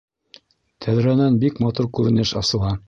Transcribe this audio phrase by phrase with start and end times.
[0.85, 2.79] Тәҙрәнән бик матур күренеш асыла